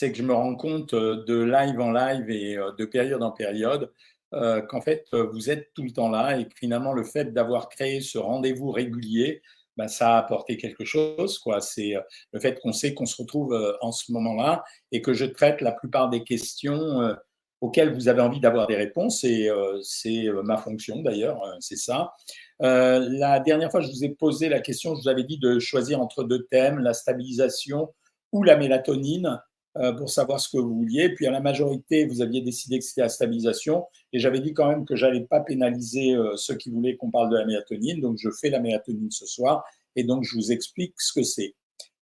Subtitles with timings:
[0.00, 3.92] c'est que je me rends compte de live en live et de période en période
[4.32, 8.00] qu'en fait, vous êtes tout le temps là et que finalement, le fait d'avoir créé
[8.00, 9.42] ce rendez-vous régulier,
[9.76, 11.38] bah, ça a apporté quelque chose.
[11.38, 11.60] Quoi.
[11.60, 11.96] C'est
[12.32, 15.72] le fait qu'on sait qu'on se retrouve en ce moment-là et que je traite la
[15.72, 17.14] plupart des questions
[17.60, 19.22] auxquelles vous avez envie d'avoir des réponses.
[19.24, 19.50] Et
[19.82, 22.14] c'est ma fonction d'ailleurs, c'est ça.
[22.60, 26.00] la dernière fois, je vous ai posé la question, je vous avais dit de choisir
[26.00, 27.92] entre deux thèmes, la stabilisation
[28.32, 29.42] ou la mélatonine.
[29.76, 31.10] Euh, pour savoir ce que vous vouliez.
[31.10, 33.86] Puis à la majorité, vous aviez décidé que c'était la stabilisation.
[34.12, 37.30] Et j'avais dit quand même que j'allais pas pénaliser euh, ceux qui voulaient qu'on parle
[37.30, 38.00] de la mélatonine.
[38.00, 39.64] Donc je fais la mélatonine ce soir.
[39.94, 41.54] Et donc je vous explique ce que c'est.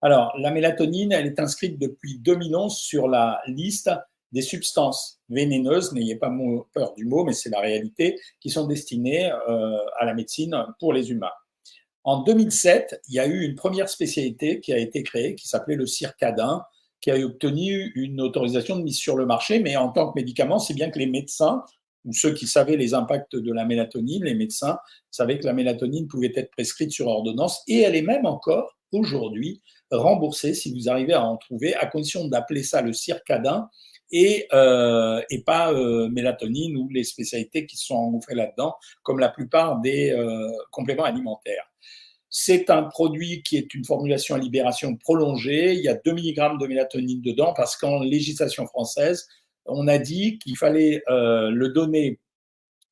[0.03, 3.89] Alors la mélatonine, elle est inscrite depuis 2011 sur la liste
[4.31, 6.31] des substances vénéneuses, n'ayez pas
[6.71, 10.93] peur du mot, mais c'est la réalité, qui sont destinées euh, à la médecine pour
[10.93, 11.31] les humains.
[12.03, 15.75] En 2007, il y a eu une première spécialité qui a été créée qui s'appelait
[15.75, 16.63] le circadin,
[17.05, 20.57] qui a obtenu une autorisation de mise sur le marché, mais en tant que médicament,
[20.57, 21.63] c'est bien que les médecins
[22.03, 24.79] ou ceux qui savaient les impacts de la mélatonine, les médecins
[25.11, 29.61] savaient que la mélatonine pouvait être prescrite sur ordonnance et elle est même encore aujourd'hui
[29.91, 33.69] remboursée si vous arrivez à en trouver, à condition d'appeler ça le circadin
[34.11, 39.29] et, euh, et pas euh, mélatonine ou les spécialités qui sont engouffrées là-dedans, comme la
[39.29, 41.71] plupart des euh, compléments alimentaires.
[42.37, 45.71] C'est un produit qui est une formulation à libération prolongée.
[45.75, 49.25] Il y a 2 mg de mélatonine dedans parce qu'en législation française,
[49.65, 52.19] on a dit qu'il fallait euh, le donner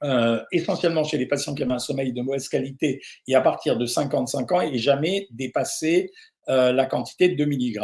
[0.01, 3.77] euh, essentiellement chez les patients qui avaient un sommeil de mauvaise qualité et à partir
[3.77, 6.13] de 55 ans et jamais dépasser
[6.47, 7.81] euh, la quantité de 2 mg.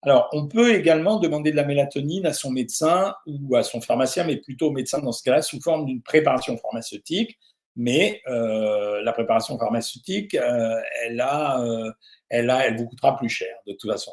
[0.00, 4.24] Alors, on peut également demander de la mélatonine à son médecin ou à son pharmacien,
[4.24, 7.38] mais plutôt au médecin dans ce cas-là, sous forme d'une préparation pharmaceutique
[7.76, 11.90] mais euh, la préparation pharmaceutique, euh, elle, a, euh,
[12.28, 14.12] elle, a, elle vous coûtera plus cher de toute façon.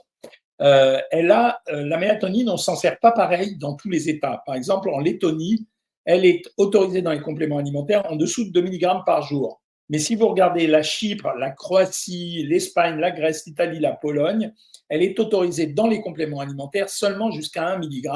[0.60, 4.44] elle a, la mélatonine, on s'en sert pas pareil dans tous les États.
[4.46, 5.68] Par exemple, en Lettonie,
[6.06, 9.62] elle est autorisée dans les compléments alimentaires en dessous de 2 mg par jour.
[9.90, 14.54] Mais si vous regardez la Chypre, la Croatie, l'Espagne, la Grèce, l'Italie, la Pologne,
[14.88, 18.10] elle est autorisée dans les compléments alimentaires seulement jusqu'à 1 mg.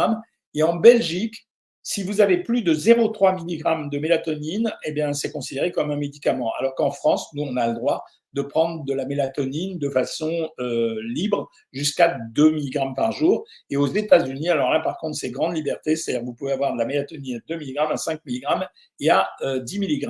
[0.53, 1.47] Et en Belgique,
[1.83, 5.97] si vous avez plus de 0,3 mg de mélatonine, eh bien, c'est considéré comme un
[5.97, 6.53] médicament.
[6.57, 10.49] Alors qu'en France, nous, on a le droit de prendre de la mélatonine de façon
[10.59, 13.45] euh, libre jusqu'à 2 mg par jour.
[13.69, 16.79] Et aux États-Unis, alors là, par contre, c'est grande liberté, c'est-à-dire vous pouvez avoir de
[16.79, 18.43] la mélatonine à 2 mg, à 5 mg
[19.01, 20.07] et à 10 mg.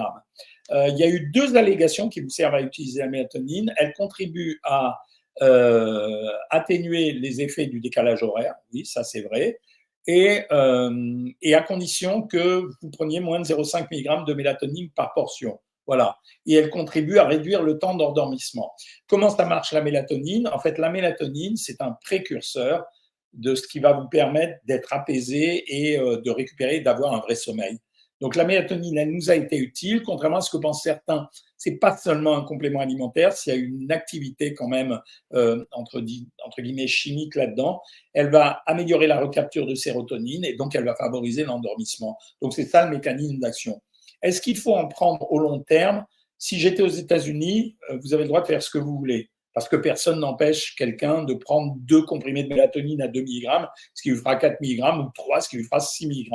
[0.72, 3.74] Euh, il y a eu deux allégations qui vous servent à utiliser la mélatonine.
[3.78, 5.00] Elle contribue à
[5.42, 8.54] euh, atténuer les effets du décalage horaire.
[8.72, 9.60] Oui, ça c'est vrai
[10.08, 15.14] et, euh, et à condition que vous preniez moins de 0,5 mg de mélatonine par
[15.14, 15.60] portion.
[15.86, 16.18] Voilà.
[16.46, 18.72] Et elle contribue à réduire le temps d'endormissement.
[19.08, 20.48] Comment ça marche la mélatonine?
[20.48, 22.86] En fait, la mélatonine, c'est un précurseur
[23.34, 27.36] de ce qui va vous permettre d'être apaisé et euh, de récupérer, d'avoir un vrai
[27.36, 27.80] sommeil.
[28.24, 31.28] Donc la mélatonine, elle nous a été utile, contrairement à ce que pensent certains.
[31.58, 34.98] C'est pas seulement un complément alimentaire, s'il y a une activité quand même
[35.34, 36.02] euh, entre,
[36.46, 37.82] entre guillemets chimique là-dedans,
[38.14, 42.18] elle va améliorer la recapture de sérotonine et donc elle va favoriser l'endormissement.
[42.42, 43.82] Donc c'est ça le mécanisme d'action.
[44.22, 46.06] Est-ce qu'il faut en prendre au long terme?
[46.38, 49.30] Si j'étais aux États-Unis, euh, vous avez le droit de faire ce que vous voulez
[49.54, 54.02] parce que personne n'empêche quelqu'un de prendre deux comprimés de mélatonine à 2 mg, ce
[54.02, 56.32] qui lui fera 4 mg, ou 3, ce qui lui fera 6 mg.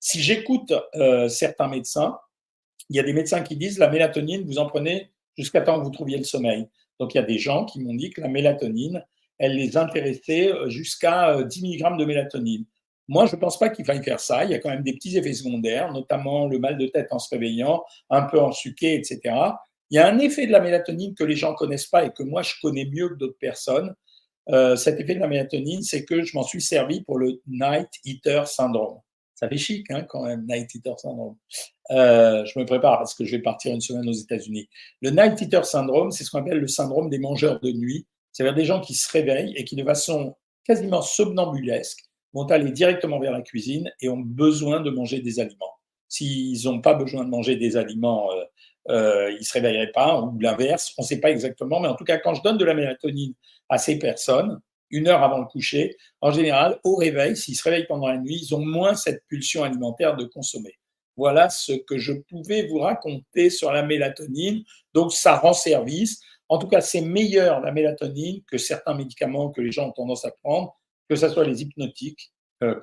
[0.00, 2.18] Si j'écoute euh, certains médecins,
[2.88, 5.84] il y a des médecins qui disent la mélatonine, vous en prenez jusqu'à temps que
[5.84, 6.66] vous trouviez le sommeil.
[6.98, 9.04] Donc il y a des gens qui m'ont dit que la mélatonine,
[9.38, 12.64] elle les intéressait euh, jusqu'à 10 euh, mg de mélatonine.
[13.08, 14.44] Moi, je ne pense pas qu'il faille faire ça.
[14.44, 17.18] Il y a quand même des petits effets secondaires, notamment le mal de tête en
[17.18, 19.20] se réveillant, un peu en suqué, etc.
[19.90, 22.10] Il y a un effet de la mélatonine que les gens ne connaissent pas et
[22.10, 23.94] que moi, je connais mieux que d'autres personnes.
[24.76, 28.46] cet effet de la mélatonine, c'est que je m'en suis servi pour le Night Eater
[28.46, 29.00] Syndrome.
[29.40, 31.34] Ça fait chic hein, quand même, Night Eater Syndrome.
[31.92, 34.68] Euh, je me prépare parce que je vais partir une semaine aux États-Unis.
[35.00, 38.06] Le Night Eater Syndrome, c'est ce qu'on appelle le syndrome des mangeurs de nuit.
[38.32, 42.00] C'est-à-dire des gens qui se réveillent et qui, de façon quasiment somnambulesque,
[42.34, 45.72] vont aller directement vers la cuisine et ont besoin de manger des aliments.
[46.06, 48.44] S'ils n'ont pas besoin de manger des aliments, euh,
[48.90, 51.80] euh, ils ne se réveilleraient pas, ou l'inverse, on ne sait pas exactement.
[51.80, 53.32] Mais en tout cas, quand je donne de la mélatonine
[53.70, 54.60] à ces personnes,
[54.90, 58.38] une heure avant le coucher, en général, au réveil, s'ils se réveillent pendant la nuit,
[58.42, 60.78] ils ont moins cette pulsion alimentaire de consommer.
[61.16, 64.64] Voilà ce que je pouvais vous raconter sur la mélatonine.
[64.94, 66.20] Donc, ça rend service.
[66.48, 70.24] En tout cas, c'est meilleur la mélatonine que certains médicaments que les gens ont tendance
[70.24, 70.76] à prendre,
[71.08, 72.32] que ce soit les hypnotiques,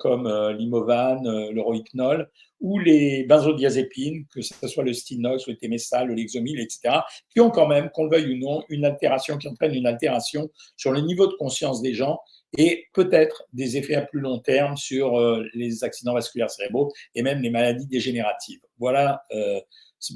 [0.00, 2.28] comme euh, l'imovan, euh, le rohypnol,
[2.60, 7.50] ou les benzodiazépines, que ce soit le Stinox, le Temesal, le Lexomil, etc., qui ont
[7.50, 11.00] quand même, qu'on le veuille ou non, une altération, qui entraîne une altération sur le
[11.00, 12.18] niveau de conscience des gens
[12.56, 17.22] et peut-être des effets à plus long terme sur euh, les accidents vasculaires cérébraux et
[17.22, 18.60] même les maladies dégénératives.
[18.78, 19.60] Voilà, euh,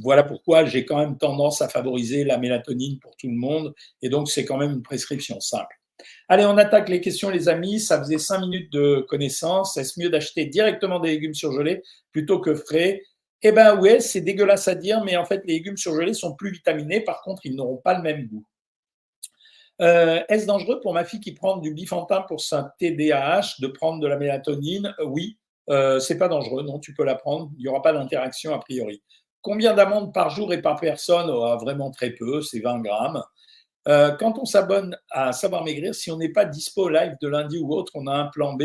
[0.02, 4.08] voilà pourquoi j'ai quand même tendance à favoriser la mélatonine pour tout le monde et
[4.08, 5.81] donc c'est quand même une prescription simple.
[6.28, 7.80] Allez, on attaque les questions, les amis.
[7.80, 9.76] Ça faisait cinq minutes de connaissance.
[9.76, 11.82] Est-ce mieux d'acheter directement des légumes surgelés
[12.12, 13.02] plutôt que frais?
[13.42, 16.52] Eh bien, ouais, c'est dégueulasse à dire, mais en fait, les légumes surgelés sont plus
[16.52, 17.00] vitaminés.
[17.00, 18.44] Par contre, ils n'auront pas le même goût.
[19.80, 24.00] Euh, est-ce dangereux pour ma fille qui prend du bifantin pour sa TDAH de prendre
[24.00, 24.94] de la mélatonine?
[25.04, 25.38] Oui,
[25.70, 28.58] euh, c'est pas dangereux, non, tu peux la prendre, il n'y aura pas d'interaction a
[28.58, 29.02] priori.
[29.40, 31.28] Combien d'amandes par jour et par personne?
[31.30, 33.22] Oh, Vraiment très peu, c'est 20 grammes.
[33.88, 37.58] Euh, quand on s'abonne à Savoir Maigrir, si on n'est pas dispo live de lundi
[37.58, 38.64] ou autre, on a un plan B.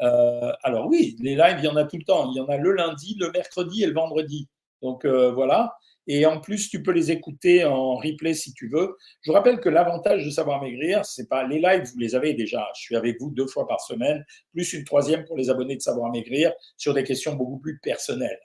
[0.00, 2.30] Euh, alors oui, les lives, il y en a tout le temps.
[2.32, 4.48] Il y en a le lundi, le mercredi et le vendredi.
[4.82, 5.74] Donc euh, voilà.
[6.08, 8.96] Et en plus, tu peux les écouter en replay si tu veux.
[9.22, 12.32] Je vous rappelle que l'avantage de Savoir Maigrir, c'est pas les lives, vous les avez
[12.32, 12.64] déjà.
[12.76, 15.82] Je suis avec vous deux fois par semaine, plus une troisième pour les abonnés de
[15.82, 18.38] Savoir Maigrir sur des questions beaucoup plus personnelles.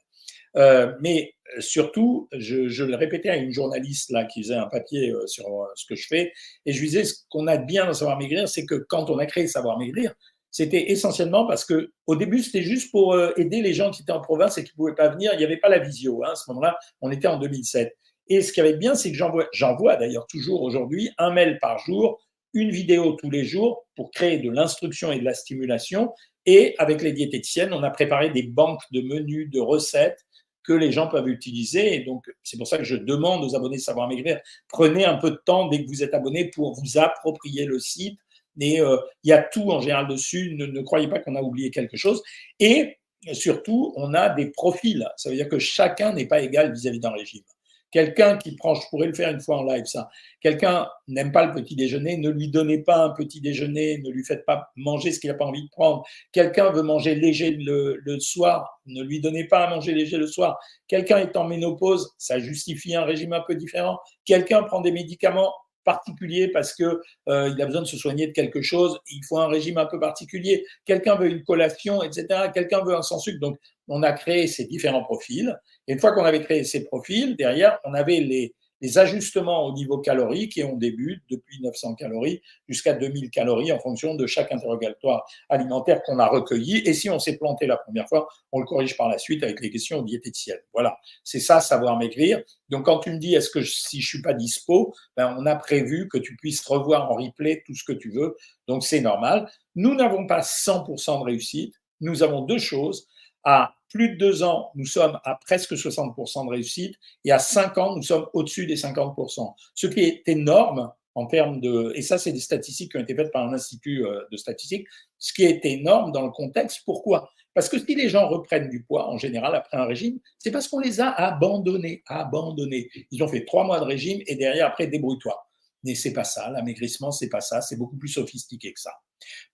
[0.58, 4.68] Euh, mais euh, surtout, je, je, le répétais à une journaliste là qui faisait un
[4.68, 5.46] papier euh, sur
[5.76, 6.34] ce que je fais,
[6.66, 9.10] et je lui disais ce qu'on a de bien dans Savoir Maigrir, c'est que quand
[9.10, 10.14] on a créé Savoir Maigrir,
[10.50, 14.20] c'était essentiellement parce que au début c'était juste pour aider les gens qui étaient en
[14.20, 15.32] province et qui pouvaient pas venir.
[15.34, 16.26] Il n'y avait pas la visio.
[16.26, 17.96] Hein, à ce moment-là, on était en 2007.
[18.28, 21.80] Et ce qui avait bien, c'est que j'envoie, j'envoie d'ailleurs toujours aujourd'hui un mail par
[21.80, 22.22] jour,
[22.54, 26.12] une vidéo tous les jours pour créer de l'instruction et de la stimulation.
[26.46, 30.26] Et avec les diététiciennes, on a préparé des banques de menus, de recettes
[30.64, 31.96] que les gens peuvent utiliser.
[31.96, 35.16] Et donc, c'est pour ça que je demande aux abonnés de Savoir Maigrir, prenez un
[35.16, 38.20] peu de temps dès que vous êtes abonné pour vous approprier le site.
[38.60, 40.56] Et euh, il y a tout en général dessus.
[40.56, 42.22] Ne, croyez pas qu'on a oublié quelque chose.
[42.60, 42.98] Et
[43.34, 45.08] surtout, on a des profils.
[45.18, 47.44] Ça veut dire que chacun n'est pas égal vis-à-vis d'un régime.
[47.92, 50.10] Quelqu'un qui prend, je pourrais le faire une fois en live, ça.
[50.40, 54.24] Quelqu'un n'aime pas le petit déjeuner, ne lui donnez pas un petit déjeuner, ne lui
[54.24, 56.04] faites pas manger ce qu'il n'a pas envie de prendre.
[56.32, 60.58] Quelqu'un veut manger léger le, soir, ne lui donnez pas à manger léger le soir.
[60.88, 64.00] Quelqu'un est en ménopause, ça justifie un régime un peu différent.
[64.26, 65.54] Quelqu'un prend des médicaments,
[65.84, 69.40] particulier parce que euh, il a besoin de se soigner de quelque chose, il faut
[69.40, 70.66] un régime un peu particulier.
[70.86, 72.52] Quelqu'un veut une collation, etc.
[72.54, 73.40] Quelqu'un veut un sans sucre.
[73.40, 73.58] Donc,
[73.92, 75.56] on a créé ces différents profils.
[75.88, 78.56] Et une fois qu'on avait créé ces profils, derrière, on avait les,
[78.96, 84.16] ajustements au niveau calorique et on débute depuis 900 calories jusqu'à 2000 calories en fonction
[84.16, 86.78] de chaque interrogatoire alimentaire qu'on a recueilli.
[86.88, 89.62] Et si on s'est planté la première fois, on le corrige par la suite avec
[89.62, 90.62] les questions diététiciennes.
[90.74, 92.42] Voilà, c'est ça, savoir maigrir.
[92.70, 95.56] Donc quand tu me dis est-ce que si je suis pas dispo, ben, on a
[95.56, 98.36] prévu que tu puisses revoir en replay tout ce que tu veux.
[98.68, 99.48] Donc c'est normal.
[99.76, 101.76] Nous n'avons pas 100% de réussite.
[102.00, 103.08] Nous avons deux choses.
[103.44, 106.96] À plus de deux ans, nous sommes à presque 60% de réussite
[107.26, 109.54] et à cinq ans, nous sommes au-dessus des 50%.
[109.76, 113.16] Ce qui est énorme en termes de, et ça, c'est des statistiques qui ont été
[113.16, 116.84] faites par un institut euh, de statistiques, ce qui est énorme dans le contexte.
[116.86, 117.30] Pourquoi?
[117.54, 120.70] Parce que si les gens reprennent du poids, en général, après un régime, c'est parce
[120.70, 122.90] qu'on les a abandonnés, abandonnés.
[123.12, 125.51] Ils ont fait trois mois de régime et derrière, après, débrouille-toi.
[125.84, 128.92] Mais c'est pas ça, l'amaigrissement, c'est pas ça, c'est beaucoup plus sophistiqué que ça.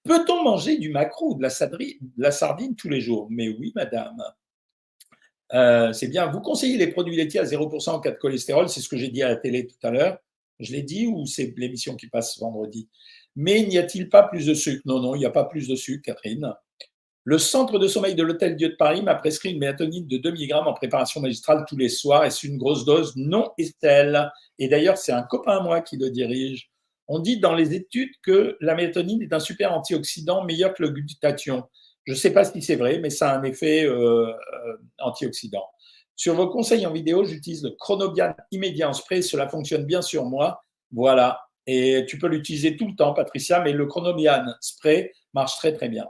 [0.03, 3.27] Peut-on manger du maquereau ou de la, sardine tous les jours?
[3.29, 4.17] Mais oui, madame.
[5.53, 6.27] Euh, c'est bien.
[6.27, 9.09] Vous conseillez les produits laitiers à 0% en cas de cholestérol, c'est ce que j'ai
[9.09, 10.17] dit à la télé tout à l'heure.
[10.59, 12.89] Je l'ai dit ou c'est l'émission qui passe vendredi?
[13.35, 14.81] Mais n'y a-t-il pas plus de sucre?
[14.85, 16.53] Non, non, il n'y a pas plus de sucre, Catherine.
[17.29, 20.31] Le centre de sommeil de l'Hôtel Dieu de Paris m'a prescrit une mélatonine de 2
[20.31, 22.23] mg en préparation magistrale tous les soirs.
[22.23, 24.31] Est-ce une grosse dose Non, Estelle.
[24.59, 26.71] Et d'ailleurs, c'est un copain à moi qui le dirige.
[27.09, 30.89] On dit dans les études que la mélatonine est un super antioxydant meilleur que le
[30.91, 31.65] glutathion.
[32.05, 35.65] Je ne sais pas si c'est vrai, mais ça a un effet euh, euh, antioxydant.
[36.15, 39.21] Sur vos conseils en vidéo, j'utilise le Chronobian immédiat en spray.
[39.21, 40.63] Cela fonctionne bien sur moi.
[40.93, 41.41] Voilà.
[41.65, 45.89] Et tu peux l'utiliser tout le temps, Patricia, mais le Chronobian spray marche très très
[45.89, 46.05] bien.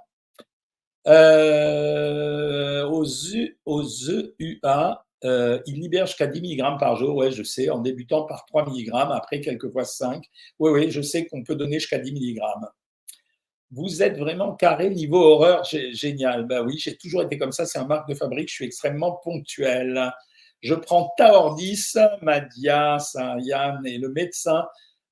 [1.07, 3.05] Euh, aux,
[3.65, 8.23] aux EUA, euh, il libère jusqu'à 10 mg par jour, ouais, je sais, en débutant
[8.25, 10.23] par 3 mg, après quelquefois 5.
[10.59, 12.39] Oui, oui, je sais qu'on peut donner jusqu'à 10 mg.
[13.71, 16.45] Vous êtes vraiment carré niveau horreur, génial.
[16.45, 19.19] Ben oui, j'ai toujours été comme ça, c'est un marque de fabrique, je suis extrêmement
[19.23, 20.13] ponctuel.
[20.61, 24.65] Je prends Taordis, Madia, Saint-Yann et le médecin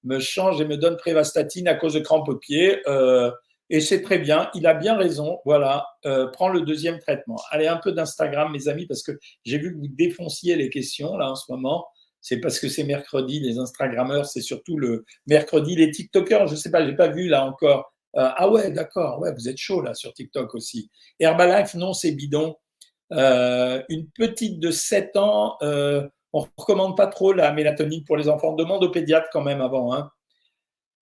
[0.03, 2.79] me change et me donne Prévastatine à cause de crampes aux pieds.
[2.87, 3.31] Euh,
[3.69, 5.39] et c'est très bien, il a bien raison.
[5.45, 7.37] Voilà, euh, prends le deuxième traitement.
[7.49, 11.17] Allez, un peu d'Instagram, mes amis, parce que j'ai vu que vous défonciez les questions
[11.17, 11.85] là en ce moment.
[12.21, 16.57] C'est parce que c'est mercredi, les Instagrammeurs, c'est surtout le mercredi, les TikTokers, je ne
[16.57, 17.91] sais pas, je n'ai pas vu là encore.
[18.17, 20.89] Euh, ah ouais, d'accord, ouais, vous êtes chaud là sur TikTok aussi.
[21.19, 22.55] Herbalife, non, c'est bidon.
[23.11, 28.53] Euh, une petite de 7 ans, on recommande pas trop la mélatonine pour les enfants.
[28.53, 29.93] Demande au pédiatre quand même avant.
[29.93, 30.09] Hein.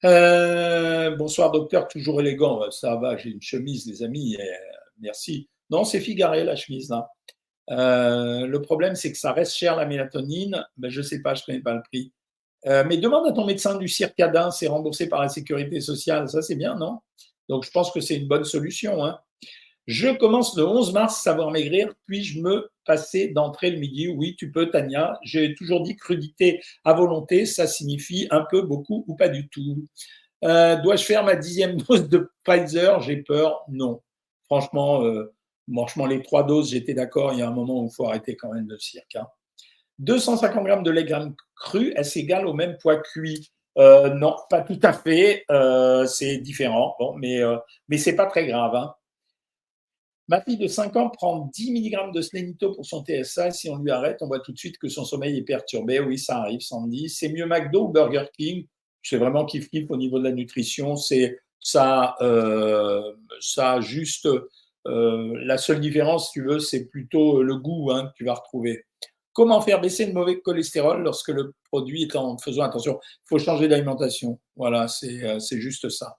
[0.05, 2.69] Euh, bonsoir docteur, toujours élégant.
[2.71, 4.37] Ça va, j'ai une chemise, les amis.
[4.99, 5.49] merci.
[5.69, 7.09] Non, c'est figaré la chemise là.
[7.71, 10.65] Euh, le problème, c'est que ça reste cher la mélatonine.
[10.77, 12.11] Ben, je ne sais pas, je ne connais pas le prix.
[12.65, 16.29] Euh, mais demande à ton médecin du circadin, c'est remboursé par la sécurité sociale.
[16.29, 16.99] Ça, c'est bien, non?
[17.49, 19.03] Donc, je pense que c'est une bonne solution.
[19.03, 19.19] Hein.
[19.85, 24.51] Je commence le 11 mars, savoir maigrir, puis-je me passer d'entrée le midi Oui, tu
[24.51, 25.19] peux, Tania.
[25.23, 29.87] J'ai toujours dit crudité à volonté, ça signifie un peu, beaucoup ou pas du tout.
[30.43, 33.01] Euh, dois-je faire ma dixième dose de Pfizer?
[33.01, 33.63] J'ai peur.
[33.69, 34.01] Non.
[34.45, 35.33] Franchement, euh,
[35.71, 37.33] franchement, les trois doses, j'étais d'accord.
[37.33, 39.17] Il y a un moment où il faut arrêter quand même le cirque.
[39.99, 40.63] 250 hein.
[40.63, 43.51] grammes de lait gramme cru, est-ce égal au même poids cuit?
[43.77, 45.45] Euh, Non, pas tout à fait.
[46.07, 46.95] c'est différent.
[46.99, 47.39] Bon, mais,
[47.87, 48.75] mais c'est pas très grave.
[48.75, 48.93] Hein.
[50.29, 53.51] Ma fille de 5 ans prend 10 mg de slénito pour son TSA.
[53.51, 55.99] Si on lui arrête, on voit tout de suite que son sommeil est perturbé.
[55.99, 57.09] Oui, ça arrive, Sandy.
[57.09, 58.65] C'est mieux McDo ou Burger King?
[59.01, 60.95] C'est vraiment kiff-kiff au niveau de la nutrition.
[60.95, 64.27] C'est ça, euh, ça juste
[64.87, 68.85] euh, la seule différence, tu veux, c'est plutôt le goût hein, que tu vas retrouver.
[69.31, 72.99] Comment faire baisser le mauvais cholestérol lorsque le produit est en faisant attention?
[73.01, 74.39] Il faut changer d'alimentation.
[74.55, 76.17] Voilà, c'est euh, juste ça.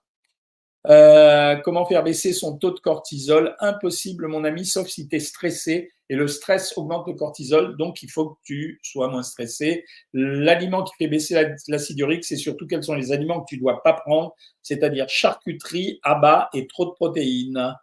[0.89, 3.55] Euh, comment faire baisser son taux de cortisol?
[3.59, 5.91] Impossible, mon ami, sauf si tu es stressé.
[6.09, 9.85] Et le stress augmente le cortisol, donc il faut que tu sois moins stressé.
[10.13, 13.81] L'aliment qui fait baisser l'acide urique, c'est surtout quels sont les aliments que tu dois
[13.81, 17.73] pas prendre, c'est-à-dire charcuterie, abat et trop de protéines.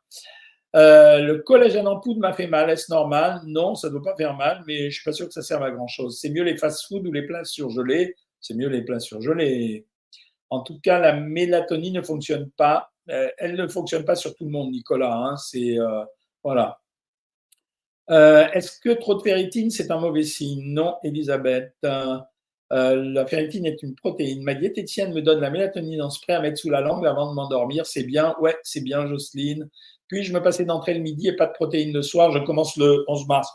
[0.76, 3.40] Euh, le collagène en poudre m'a fait mal, est-ce normal?
[3.44, 5.64] Non, ça ne doit pas faire mal, mais je suis pas sûr que ça serve
[5.64, 6.18] à grand-chose.
[6.20, 8.14] C'est mieux les fast-foods ou les plats surgelés?
[8.40, 9.86] C'est mieux les plats surgelés.
[10.48, 14.50] En tout cas, la mélatonine ne fonctionne pas elle ne fonctionne pas sur tout le
[14.50, 15.14] monde, Nicolas.
[15.14, 16.04] Hein, euh,
[16.42, 16.80] voilà.
[18.10, 20.62] Euh, est-ce que trop de ferritine, c'est un mauvais signe?
[20.72, 21.74] Non, Elisabeth.
[22.70, 24.42] la ferritine est une protéine.
[24.42, 27.34] Ma diététicienne me donne la mélatonine en spray à mettre sous la langue avant de
[27.34, 27.86] m'endormir.
[27.86, 28.34] C'est bien.
[28.40, 29.68] Ouais, c'est bien, Jocelyne.
[30.08, 32.32] Puis je me passais d'entrée le midi et pas de protéines le soir?
[32.32, 33.48] Je commence le 11 mars.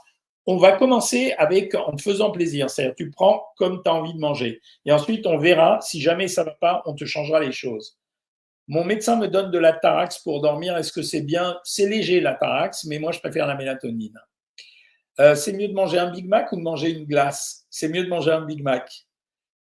[0.50, 2.70] On va commencer avec en te faisant plaisir.
[2.70, 4.62] C'est-à-dire, tu prends comme tu as envie de manger.
[4.86, 5.80] Et ensuite, on verra.
[5.82, 7.98] Si jamais ça ne va pas, on te changera les choses.
[8.68, 10.76] Mon médecin me donne de la tarax pour dormir.
[10.78, 11.58] Est-ce que c'est bien?
[11.64, 14.20] C'est léger la tarax, mais moi je préfère la mélatonine.
[15.20, 17.66] Euh, c'est mieux de manger un Big Mac ou de manger une glace?
[17.70, 18.92] C'est mieux de manger un Big Mac.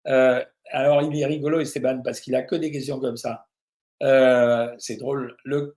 [0.07, 3.45] Euh, alors il est rigolo Esteban parce qu'il a que des questions comme ça.
[4.01, 5.35] Euh, c'est drôle.
[5.43, 5.75] Le,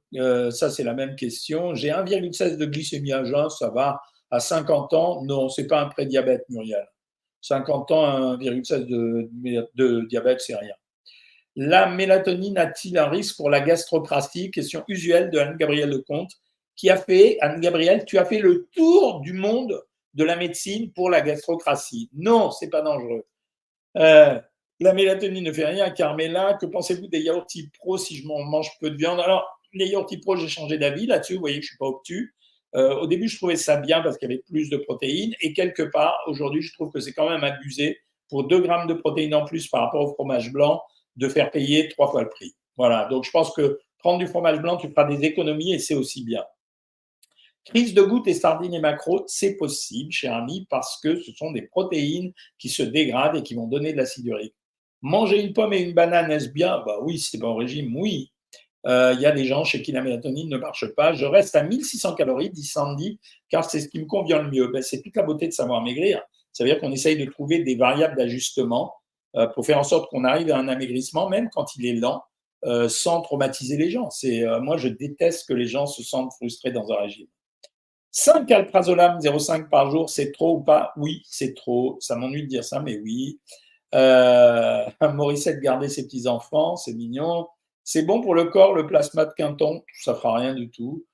[0.51, 1.75] ça c'est la même question.
[1.75, 4.01] J'ai 1,16 de glycémie à jeun, ça va.
[4.31, 6.87] À 50 ans, non, c'est pas un prédiabète, Muriel.
[7.43, 9.31] 50 ans, 1,16 de,
[9.75, 10.75] de diabète, c'est rien.
[11.57, 14.51] La mélatonine a-t-il un risque pour la gastrocratie?
[14.51, 16.33] Question usuelle de Anne-Gabrielle Lecomte,
[16.77, 19.83] qui a fait, Anne-Gabrielle, tu as fait le tour du monde
[20.13, 22.11] de la médecine pour la gastrocratie.
[22.13, 23.25] Non, c'est pas dangereux.
[23.97, 24.39] Euh,
[24.81, 25.89] la mélatonine ne fait rien.
[25.91, 27.47] Carmela, que pensez-vous des yaourts
[27.79, 29.21] pro si je mange peu de viande?
[29.21, 31.35] Alors, les yaourts pro, j'ai changé d'avis là-dessus.
[31.35, 32.35] Vous voyez que je suis pas obtus.
[32.75, 35.35] Euh, au début, je trouvais ça bien parce qu'il y avait plus de protéines.
[35.41, 37.99] Et quelque part, aujourd'hui, je trouve que c'est quand même abusé.
[38.29, 40.83] Pour 2 grammes de protéines en plus par rapport au fromage blanc,
[41.17, 42.55] de faire payer trois fois le prix.
[42.77, 45.95] Voilà, donc je pense que prendre du fromage blanc, tu feras des économies et c'est
[45.95, 46.45] aussi bien.
[47.65, 51.51] Crise de goutte et sardines et macro, c'est possible, cher ami, parce que ce sont
[51.51, 54.55] des protéines qui se dégradent et qui vont donner de l'acide urique.
[55.03, 56.83] Manger une pomme et une banane, est-ce bien?
[56.87, 58.31] Bah oui, c'est bon régime, oui.
[58.87, 61.13] Euh, il y a des gens chez qui la mélatonine ne marche pas.
[61.13, 63.19] Je reste à 1600 calories, dit Sandy,
[63.49, 64.69] car c'est ce qui me convient le mieux.
[64.69, 66.23] Ben, c'est toute la beauté de savoir maigrir.
[66.53, 68.95] Ça veut dire qu'on essaye de trouver des variables d'ajustement
[69.55, 72.23] pour faire en sorte qu'on arrive à un amaigrissement, même quand il est lent,
[72.65, 74.09] euh, sans traumatiser les gens.
[74.25, 77.29] Euh, moi, je déteste que les gens se sentent frustrés dans un régime.
[78.11, 80.93] 5 alprazolam 0,5 par jour, c'est trop ou pas?
[80.97, 81.99] Oui, c'est trop.
[82.01, 83.39] Ça m'ennuie de dire ça, mais oui.
[83.95, 87.47] Euh, Morissette garder ses petits-enfants, c'est mignon.
[87.85, 91.05] C'est bon pour le corps, le plasma de Quinton, ça fera rien du tout.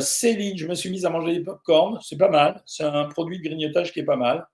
[0.00, 2.62] Céline, je me suis mise à manger des pop-corn, c'est pas mal.
[2.66, 4.46] C'est un produit de grignotage qui est pas mal.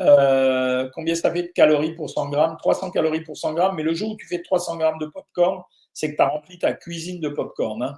[0.00, 2.56] Euh, combien ça fait de calories pour 100 grammes?
[2.58, 5.62] 300 calories pour 100 grammes, mais le jour où tu fais 300 grammes de popcorn,
[5.92, 7.82] c'est que tu as rempli ta cuisine de popcorn.
[7.82, 7.94] Hein.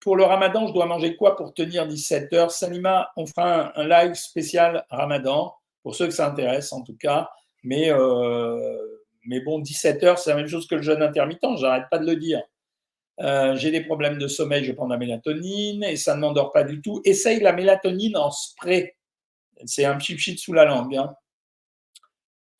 [0.00, 2.50] Pour le ramadan, je dois manger quoi pour tenir 17 heures?
[2.50, 7.28] Salima, on fera un, live spécial ramadan, pour ceux que ça intéresse en tout cas.
[7.64, 8.78] Mais, euh,
[9.26, 12.06] mais bon, 17 heures, c'est la même chose que le jeûne intermittent, j'arrête pas de
[12.06, 12.42] le dire.
[13.20, 16.52] Euh, j'ai des problèmes de sommeil, je prends de la mélatonine et ça ne m'endort
[16.52, 17.00] pas du tout.
[17.04, 18.94] Essaye la mélatonine en spray
[19.66, 20.96] c'est un chip shit sous la langue.
[20.96, 21.14] Hein.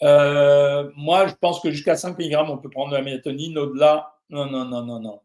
[0.03, 3.59] Euh, moi, je pense que jusqu'à 5 mg, on peut prendre de la mélatonine.
[3.59, 5.21] Au-delà, non, non, non, non, non.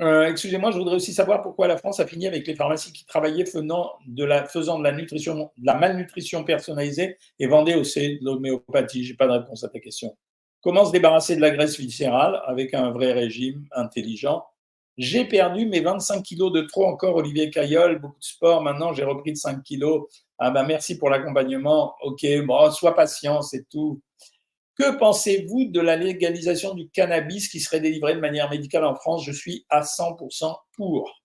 [0.00, 3.04] Euh, excusez-moi, je voudrais aussi savoir pourquoi la France a fini avec les pharmacies qui
[3.04, 9.04] travaillaient faisant de la, nutrition, la malnutrition personnalisée et vendaient aussi de l'homéopathie.
[9.04, 10.16] Je n'ai pas de réponse à ta question.
[10.60, 14.44] Comment se débarrasser de la graisse viscérale avec un vrai régime intelligent?
[14.98, 18.62] J'ai perdu mes 25 kilos de trop encore, Olivier Caillol, beaucoup de sport.
[18.62, 20.04] Maintenant, j'ai repris de 5 kilos.
[20.44, 21.94] Ah ben, merci pour l'accompagnement.
[22.02, 24.02] Ok, bon, sois patient, c'est tout.
[24.76, 29.24] Que pensez-vous de la légalisation du cannabis qui serait délivré de manière médicale en France?
[29.24, 31.22] Je suis à 100% pour.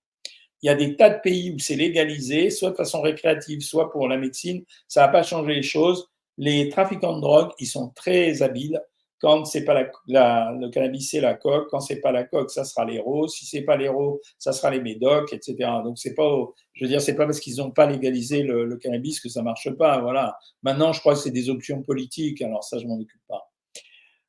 [0.62, 3.92] Il y a des tas de pays où c'est légalisé, soit de façon récréative, soit
[3.92, 4.64] pour la médecine.
[4.88, 6.08] Ça n'a pas changé les choses.
[6.38, 8.80] Les trafiquants de drogue, ils sont très habiles.
[9.20, 11.70] Quand c'est pas la, le cannabis, c'est la coque.
[11.72, 13.28] Quand c'est pas la coque, ça sera l'héros.
[13.28, 15.56] Si c'est pas l'héros, ça sera les médocs, etc.
[15.84, 16.30] Donc c'est pas,
[16.74, 19.72] je veux dire, c'est pas parce qu'ils n'ont pas légalisé le, cannabis que ça marche
[19.72, 20.00] pas.
[20.02, 20.38] Voilà.
[20.62, 22.44] Maintenant, je crois que c'est des options politiques.
[22.44, 23.50] Alors ça, je m'en occupe pas.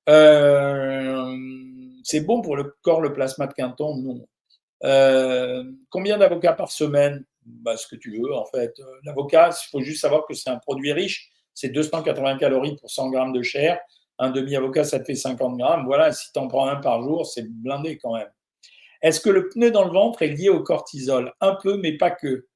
[0.08, 1.36] Euh,
[2.02, 3.96] c'est bon pour le corps le plasma de Quinton?
[3.96, 4.26] Non.
[4.84, 7.26] Euh, combien d'avocats par semaine?
[7.44, 8.74] Bah, Ce que tu veux, en fait.
[9.04, 11.28] L'avocat, il faut juste savoir que c'est un produit riche.
[11.52, 13.78] C'est 280 calories pour 100 grammes de chair
[14.18, 15.84] un demi-avocat, ça te fait 50 grammes.
[15.86, 18.28] Voilà, si tu en prends un par jour, c'est blindé quand même.
[19.02, 21.32] Est-ce que le pneu dans le ventre est lié au cortisol?
[21.40, 22.46] Un peu, mais pas que.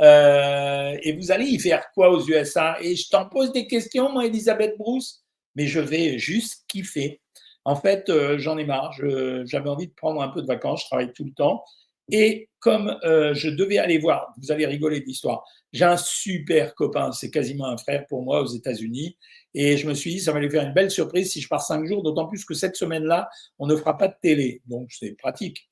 [0.00, 4.10] Euh, et vous allez y faire quoi aux USA Et je t'en pose des questions,
[4.10, 5.24] moi, Elisabeth Bruce,
[5.54, 7.20] mais je vais juste kiffer.
[7.64, 8.92] En fait, euh, j'en ai marre.
[8.92, 10.82] J'avais envie de prendre un peu de vacances.
[10.82, 11.64] Je travaille tout le temps.
[12.10, 16.74] Et comme euh, je devais aller voir, vous allez rigoler de l'histoire, j'ai un super
[16.74, 19.16] copain, c'est quasiment un frère pour moi aux États-Unis.
[19.54, 21.62] Et je me suis dit, ça va lui faire une belle surprise si je pars
[21.62, 24.62] cinq jours, d'autant plus que cette semaine-là, on ne fera pas de télé.
[24.66, 25.70] Donc, c'est pratique.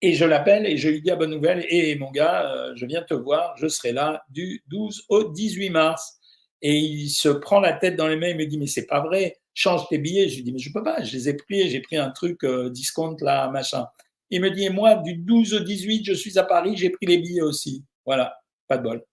[0.00, 2.86] Et je l'appelle et je lui dis, à bonne nouvelle, et mon gars, euh, je
[2.86, 6.18] viens te voir, je serai là du 12 au 18 mars.
[6.62, 9.00] Et il se prend la tête dans les mains, il me dit, mais c'est pas
[9.00, 10.28] vrai, change tes billets.
[10.28, 12.44] Je lui dis, mais je peux pas, je les ai pris, j'ai pris un truc
[12.44, 13.86] euh, discount là, machin.
[14.30, 17.06] Il me dit, et moi, du 12 au 18, je suis à Paris, j'ai pris
[17.06, 17.84] les billets aussi.
[18.06, 19.04] Voilà, pas de bol.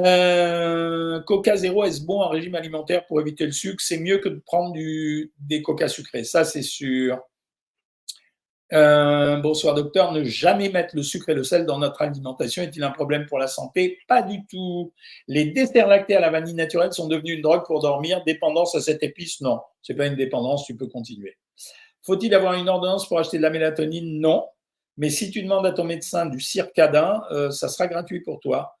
[0.00, 3.80] Euh, Coca zéro, est-ce bon en régime alimentaire pour éviter le sucre?
[3.80, 7.20] C'est mieux que de prendre des Coca sucrés, ça c'est sûr.
[8.72, 12.82] Euh, bonsoir docteur, ne jamais mettre le sucre et le sel dans notre alimentation est-il
[12.82, 13.98] un problème pour la santé?
[14.08, 14.92] Pas du tout.
[15.28, 18.24] Les desserts lactés à la vanille naturelle sont devenus une drogue pour dormir.
[18.24, 19.40] Dépendance à cette épice?
[19.42, 21.36] Non, c'est pas une dépendance, tu peux continuer.
[22.02, 24.20] Faut-il avoir une ordonnance pour acheter de la mélatonine?
[24.20, 24.46] Non.
[24.96, 28.76] Mais si tu demandes à ton médecin du circadin, euh, ça sera gratuit pour toi.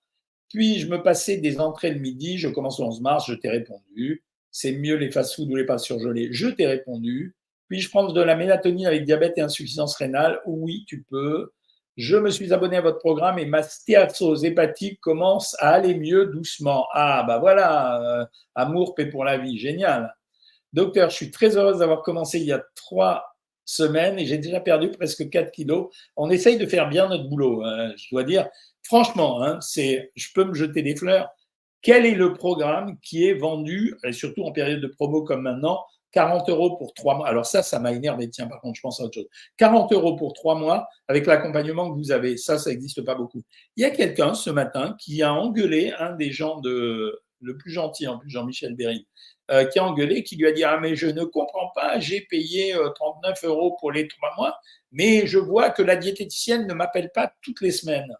[0.50, 3.48] Puis je me passais des entrées le midi, je commence le 11 mars, je t'ai
[3.48, 4.24] répondu.
[4.50, 7.34] C'est mieux les fast-foods ou les pâtes surgelées, je t'ai répondu.
[7.68, 11.52] Puis je prends de la mélatonine avec diabète et insuffisance rénale, oui, tu peux.
[11.96, 16.26] Je me suis abonné à votre programme et ma stéatose hépatique commence à aller mieux
[16.26, 16.86] doucement.
[16.92, 20.14] Ah, bah voilà, euh, amour, paix pour la vie, génial.
[20.72, 23.24] Docteur, je suis très heureuse d'avoir commencé il y a trois
[23.64, 25.94] semaines et j'ai déjà perdu presque 4 kilos.
[26.16, 28.48] On essaye de faire bien notre boulot, hein, je dois dire.
[28.84, 31.30] Franchement, hein, c'est, je peux me jeter des fleurs.
[31.82, 36.48] Quel est le programme qui est vendu, surtout en période de promo comme maintenant, 40
[36.48, 37.28] euros pour trois mois?
[37.28, 38.30] Alors ça, ça m'a énervé.
[38.30, 39.28] Tiens, par contre, je pense à autre chose.
[39.58, 42.36] 40 euros pour trois mois avec l'accompagnement que vous avez.
[42.36, 43.42] Ça, ça n'existe pas beaucoup.
[43.76, 47.70] Il y a quelqu'un ce matin qui a engueulé un des gens de, le plus
[47.70, 49.06] gentil en plus, Jean-Michel Berry,
[49.50, 52.22] euh, qui a engueulé, qui lui a dit Ah, mais je ne comprends pas, j'ai
[52.22, 54.58] payé 39 euh, euros pour les trois mois,
[54.90, 58.16] mais je vois que la diététicienne ne m'appelle pas toutes les semaines.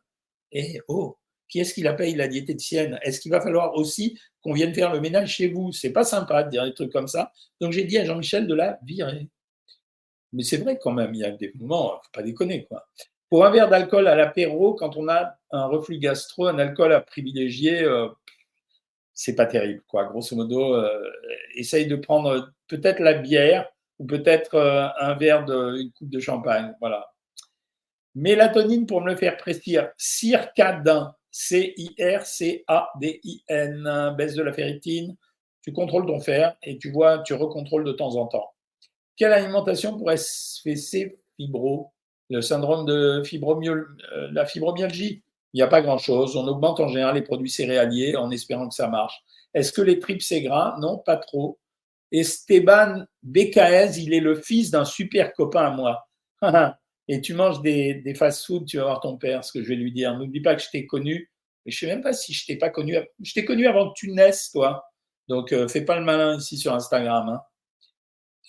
[0.55, 2.99] Et oh, qui est-ce qui la paye, la diététicienne?
[3.03, 5.73] Est-ce qu'il va falloir aussi qu'on vienne faire le ménage chez vous?
[5.73, 7.33] C'est pas sympa de dire des trucs comme ça.
[7.61, 9.29] Donc j'ai dit à Jean-Michel de la virer.
[10.33, 12.89] Mais c'est vrai quand même, il y a des moments, faut pas déconner quoi.
[13.31, 17.01] Pour un verre d'alcool à l'apéro, quand on a un reflux gastro, un alcool à
[17.01, 18.09] privilégier, euh,
[19.13, 20.05] c'est pas terrible, quoi.
[20.05, 21.11] Grosso modo, euh,
[21.55, 26.21] essaye de prendre peut-être la bière ou peut-être euh, un verre de, une coupe de
[26.21, 27.14] champagne, voilà.
[28.15, 32.55] Mélatonine pour me le faire prescrire, circadin, C-I-R-C-A-D-I-N,
[34.17, 35.17] baisse de la ferritine.
[35.63, 38.53] Tu contrôles ton fer et tu vois, tu recontrôles de temps en temps.
[39.17, 41.93] Quelle alimentation pourrait ces fibro,
[42.31, 45.23] le syndrome de euh, la fibromyalgie?
[45.53, 46.37] Il n'y a pas grand-chose.
[46.37, 49.25] On augmente en général les produits céréaliers en espérant que ça marche.
[49.55, 50.77] Est-ce que les tripes, c'est gras?
[50.81, 51.59] Non, pas trop.
[52.11, 56.09] Esteban Becaez, il est le fils d'un super copain à moi.
[57.09, 59.77] Et tu manges des, des fast-food, tu vas voir ton père, ce que je vais
[59.77, 60.17] lui dire.
[60.17, 61.31] N'oublie pas que je t'ai connu.
[61.65, 62.97] Mais je ne sais même pas si je t'ai pas connu.
[63.23, 64.91] Je t'ai connu avant que tu naisses, toi.
[65.29, 67.29] Donc, euh, fais pas le malin ici sur Instagram.
[67.29, 67.41] Hein.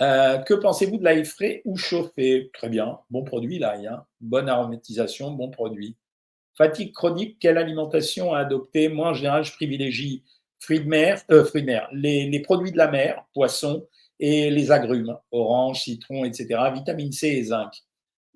[0.01, 2.49] Euh, que pensez-vous de l'ail frais ou chauffé?
[2.53, 3.87] Très bien, bon produit l'ail.
[3.87, 4.05] Hein.
[4.19, 5.95] Bonne aromatisation, bon produit.
[6.57, 8.89] Fatigue chronique, quelle alimentation à adopter?
[8.89, 10.23] Moi, en général, je privilégie
[10.59, 13.87] fruits de mer, euh, fruits de mer, les, produits de la mer, poissons
[14.19, 16.59] et les agrumes, orange, citron, etc.
[16.73, 17.71] Vitamine C et zinc.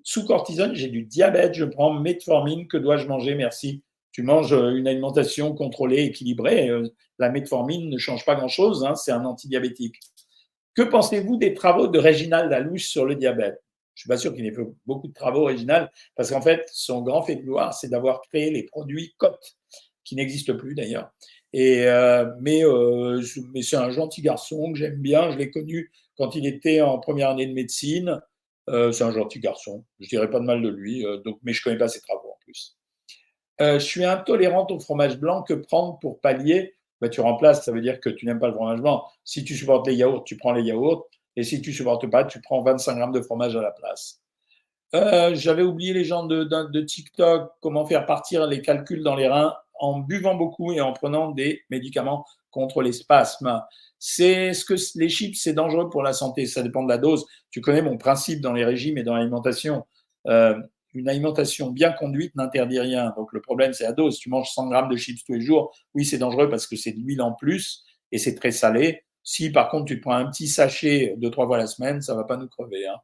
[0.02, 2.66] Sous cortisone, j'ai du diabète, je prends metformine.
[2.68, 3.82] Que dois-je manger Merci.
[4.12, 6.68] Tu manges euh, une alimentation contrôlée, équilibrée.
[6.68, 9.96] Euh, la metformine ne change pas grand-chose, hein, c'est un antidiabétique.
[10.74, 13.62] Que pensez-vous des travaux de Réginald Lalouche sur le diabète?
[13.94, 17.02] Je suis pas sûr qu'il ait fait beaucoup de travaux, Réginald, parce qu'en fait, son
[17.02, 19.38] grand fait de gloire, c'est d'avoir créé les produits COT,
[20.04, 21.10] qui n'existent plus d'ailleurs.
[21.52, 22.62] Et euh, mais,
[23.52, 25.30] mais c'est un gentil garçon que j'aime bien.
[25.32, 28.20] Je l'ai connu quand il était en première année de médecine.
[28.70, 29.84] Euh, c'est un gentil garçon.
[29.98, 31.04] Je dirais pas de mal de lui.
[31.24, 32.78] donc, mais je connais pas ses travaux en plus.
[33.58, 35.42] je suis intolérante au fromage blanc.
[35.42, 37.64] Que prendre pour pallier bah, Tu remplaces.
[37.64, 39.04] Ça veut dire que tu n'aimes pas le fromage blanc.
[39.24, 41.08] Si tu supportes les yaourts, tu prends les yaourts.
[41.36, 44.20] Et si tu supportes pas, tu prends 25 grammes de fromage à la place.
[44.92, 49.28] J'avais oublié les gens de, de, de TikTok, comment faire partir les calculs dans les
[49.28, 53.62] reins en buvant beaucoup et en prenant des médicaments contre les spasmes.
[53.98, 56.46] C'est ce que les chips, c'est dangereux pour la santé.
[56.46, 57.26] Ça dépend de la dose.
[57.50, 59.86] Tu connais mon principe dans les régimes et dans l'alimentation.
[60.26, 60.58] Euh,
[60.94, 63.12] une alimentation bien conduite n'interdit rien.
[63.16, 64.18] Donc le problème, c'est la dose.
[64.18, 65.74] Tu manges 100 grammes de chips tous les jours.
[65.94, 69.04] Oui, c'est dangereux parce que c'est de l'huile en plus et c'est très salé.
[69.22, 72.24] Si par contre tu prends un petit sachet deux trois fois la semaine, ça va
[72.24, 72.86] pas nous crever.
[72.86, 72.96] Hein.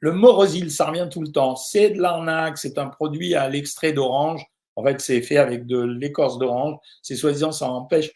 [0.00, 1.54] Le morosil, ça revient tout le temps.
[1.54, 2.58] C'est de l'arnaque.
[2.58, 4.44] C'est un produit à l'extrait d'orange
[4.76, 6.76] en fait, c'est fait avec de l'écorce d'orange.
[7.02, 8.14] C'est soi-disant, ça empêche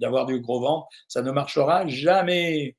[0.00, 0.86] d'avoir du gros ventre.
[1.08, 2.76] Ça ne marchera jamais.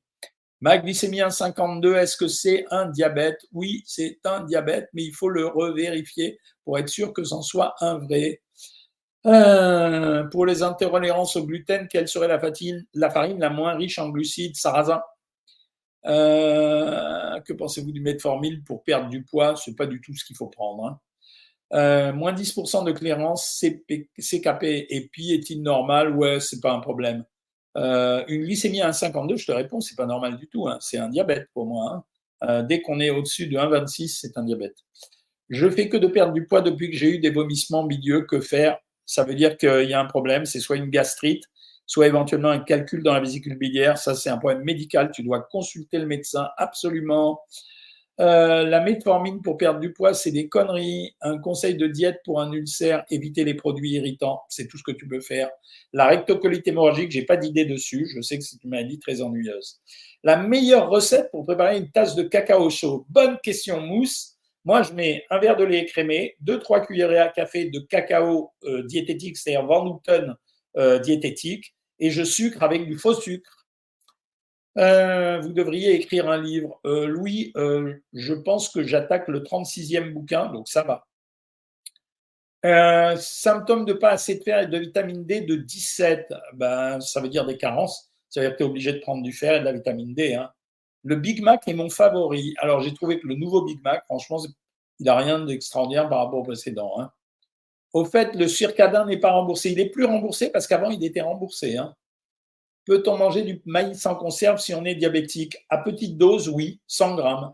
[0.62, 3.40] Ma glycémie 1,52, est-ce que c'est un diabète?
[3.52, 7.76] Oui, c'est un diabète, mais il faut le revérifier pour être sûr que c'en soit
[7.82, 8.42] un vrai.
[9.26, 12.40] Euh, pour les intolérances au gluten, quelle serait la,
[12.94, 14.56] la farine la moins riche en glucides?
[14.56, 15.02] Sarrasin.
[16.06, 19.56] Euh, que pensez-vous du metformine pour perdre du poids?
[19.56, 20.86] C'est pas du tout ce qu'il faut prendre.
[20.86, 21.00] Hein.
[21.74, 23.64] Euh, moins 10% de clairance,
[24.20, 26.16] CKP et puis est-il normal?
[26.16, 27.26] Ouais, c'est pas un problème.
[27.78, 30.68] Euh, une glycémie à 1,52, je te réponds, c'est pas normal du tout.
[30.68, 30.78] Hein.
[30.80, 31.92] C'est un diabète pour moi.
[31.92, 32.04] Hein.
[32.50, 34.78] Euh, dès qu'on est au-dessus de 1,26, c'est un diabète.
[35.50, 38.22] Je fais que de perdre du poids depuis que j'ai eu des vomissements milieux.
[38.22, 38.78] Que faire?
[39.06, 40.46] Ça veut dire qu'il y a un problème.
[40.46, 41.44] C'est soit une gastrite,
[41.86, 43.98] soit éventuellement un calcul dans la vésicule biliaire.
[43.98, 45.12] Ça, c'est un problème médical.
[45.14, 47.42] Tu dois consulter le médecin absolument.
[48.22, 51.16] Euh, la metformine pour perdre du poids, c'est des conneries.
[51.22, 54.92] Un conseil de diète pour un ulcère, éviter les produits irritants, c'est tout ce que
[54.92, 55.50] tu peux faire.
[55.92, 58.08] La rectocolite hémorragique, j'ai pas d'idée dessus.
[58.16, 59.82] Je sais que c'est une maladie très ennuyeuse.
[60.24, 63.06] La meilleure recette pour préparer une tasse de cacao chaud?
[63.10, 64.36] Bonne question, mousse.
[64.64, 68.52] Moi, je mets un verre de lait écrémé, deux trois cuillerées à café de cacao
[68.64, 70.36] euh, diététique, c'est-à-dire Van Houten
[70.78, 73.65] euh, diététique, et je sucre avec du faux sucre.
[74.78, 76.80] Euh, vous devriez écrire un livre.
[76.86, 81.06] Euh, Louis, euh, je pense que j'attaque le 36e bouquin, donc ça va.
[83.18, 87.30] symptômes de pas assez de fer et de vitamine D de 17, ben, ça veut
[87.30, 88.12] dire des carences.
[88.30, 90.14] Ça veut dire que tu es obligé de prendre du fer et de la vitamine
[90.14, 90.34] D.
[90.34, 90.52] Hein.
[91.04, 92.56] Le Big Mac est mon favori.
[92.58, 94.40] Alors, j'ai trouvé que le nouveau Big Mac, franchement,
[95.00, 97.00] il n'a rien d'extraordinaire par rapport au précédent.
[97.00, 97.12] Hein.
[97.94, 99.72] Au fait, le circadin n'est pas remboursé.
[99.72, 101.78] Il est plus remboursé parce qu'avant, il était remboursé.
[101.78, 101.96] Hein.
[102.86, 105.58] Peut-on manger du maïs en conserve si on est diabétique?
[105.70, 107.54] À petite dose, oui, 100 grammes.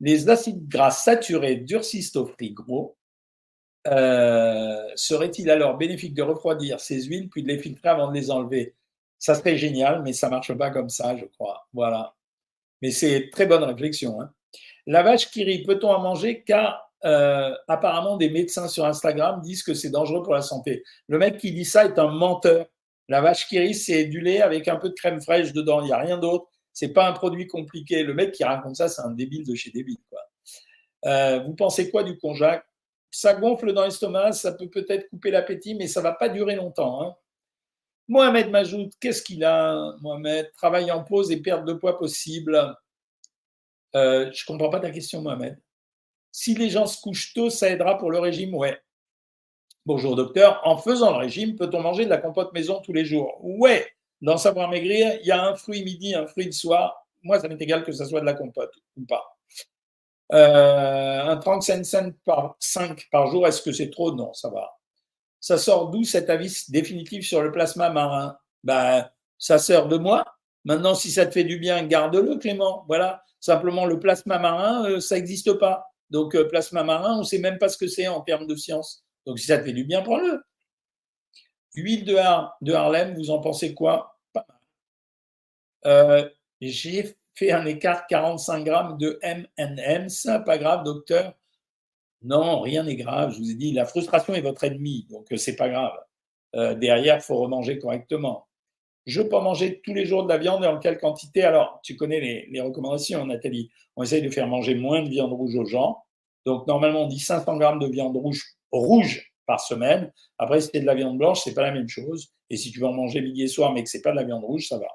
[0.00, 2.96] Les acides gras saturés durcissent au frigo.
[3.86, 8.30] Euh, serait-il alors bénéfique de refroidir ces huiles puis de les filtrer avant de les
[8.30, 8.74] enlever?
[9.18, 11.66] Ça serait génial, mais ça marche pas comme ça, je crois.
[11.72, 12.14] Voilà.
[12.82, 14.20] Mais c'est très bonne réflexion.
[14.20, 14.30] Hein.
[14.86, 16.42] La vache qui rit, peut-on en manger?
[16.42, 20.82] Car euh, apparemment, des médecins sur Instagram disent que c'est dangereux pour la santé.
[21.08, 22.66] Le mec qui dit ça est un menteur.
[23.08, 25.82] La vache qui rit, c'est du lait avec un peu de crème fraîche dedans.
[25.82, 26.46] Il n'y a rien d'autre.
[26.72, 28.02] C'est pas un produit compliqué.
[28.02, 29.98] Le mec qui raconte ça, c'est un débile de chez débile.
[31.04, 32.64] Euh, vous pensez quoi du konjac
[33.10, 37.02] Ça gonfle dans l'estomac, ça peut peut-être couper l'appétit, mais ça va pas durer longtemps.
[37.02, 37.14] Hein.
[38.08, 40.50] Mohamed m'ajoute, qu'est-ce qu'il a, Mohamed?
[40.56, 42.76] Travail en pause et perte de poids possible.
[43.94, 45.58] Euh, je comprends pas ta question, Mohamed.
[46.32, 48.54] Si les gens se couchent tôt, ça aidera pour le régime?
[48.54, 48.78] Ouais.
[49.86, 53.38] Bonjour docteur, en faisant le régime, peut-on manger de la compote maison tous les jours?
[53.42, 53.86] Ouais,
[54.22, 57.06] dans Savoir Maigrir, il y a un fruit midi, un fruit le soir.
[57.22, 59.36] Moi, ça m'est égal que ce soit de la compote ou pas.
[60.32, 64.14] Euh, un 35 cents par 5 par jour, est-ce que c'est trop?
[64.14, 64.70] Non, ça va.
[65.38, 68.38] Ça sort d'où cet avis définitif sur le plasma marin?
[68.62, 70.24] Ben, Ça sort de moi.
[70.64, 72.86] Maintenant, si ça te fait du bien, garde-le, Clément.
[72.88, 73.22] Voilà.
[73.38, 75.84] Simplement, le plasma marin, euh, ça n'existe pas.
[76.08, 78.56] Donc, euh, plasma marin, on ne sait même pas ce que c'est en termes de
[78.56, 79.03] science.
[79.26, 80.42] Donc si ça te fait du bien, prends-le.
[81.74, 82.16] Huile de,
[82.60, 84.18] de, Harlem, vous en pensez quoi?
[85.86, 86.28] Euh,
[86.60, 90.08] j'ai fait un écart 45 grammes de MNM.
[90.08, 91.34] Ça, pas grave, docteur
[92.22, 93.32] Non, rien n'est grave.
[93.32, 95.92] Je vous ai dit, la frustration est votre ennemi, donc euh, c'est pas grave.
[96.54, 98.46] Euh, derrière, faut remanger correctement.
[99.06, 101.42] Je peux manger tous les jours de la viande et en quelle quantité?
[101.42, 103.70] Alors, tu connais les, les, recommandations, Nathalie.
[103.96, 106.04] On essaye de faire manger moins de viande rouge aux gens.
[106.46, 110.12] Donc, normalement, on dit 500 grammes de viande rouge rouge par semaine.
[110.38, 112.32] Après, si c'est de la viande blanche, c'est pas la même chose.
[112.50, 114.24] Et si tu veux en manger midi et soir, mais que c'est pas de la
[114.24, 114.88] viande rouge, ça va.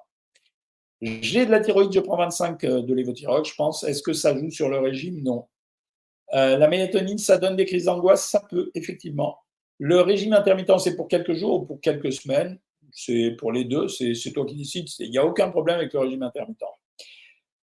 [1.01, 3.83] J'ai de la thyroïde, je prends 25 euh, de lévothyrox, je pense.
[3.83, 5.23] Est-ce que ça joue sur le régime?
[5.23, 5.47] Non.
[6.33, 8.29] Euh, la mélatonine, ça donne des crises d'angoisse?
[8.29, 9.37] Ça peut, effectivement.
[9.77, 12.59] Le régime intermittent, c'est pour quelques jours ou pour quelques semaines?
[12.91, 14.87] C'est pour les deux, c'est toi qui décides.
[14.99, 16.63] Il n'y a aucun problème avec le régime intermittent.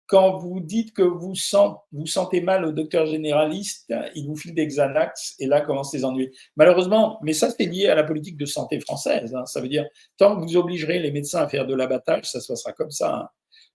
[0.06, 1.32] Quand vous dites que vous,
[1.92, 6.04] vous sentez mal au docteur généraliste, il vous file des Xanax et là commencent les
[6.04, 6.30] ennuis.
[6.56, 9.34] Malheureusement, mais ça c'est lié à la politique de santé française.
[9.34, 9.46] Hein.
[9.46, 9.86] Ça veut dire,
[10.18, 13.14] tant que vous obligerez les médecins à faire de l'abattage, ça se passera comme ça.
[13.14, 13.28] Hein.